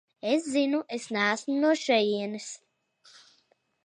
Es 0.33 0.43
zinu, 0.53 0.79
es 0.95 1.05
neesmu 1.17 1.53
no 1.65 1.73
šejienes. 1.81 2.47